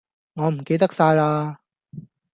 [0.33, 1.59] 我唔記得晒啦